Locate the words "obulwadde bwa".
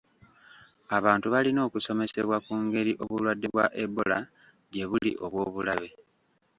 3.03-3.65